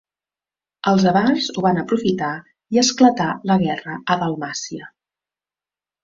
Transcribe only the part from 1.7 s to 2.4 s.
aprofitar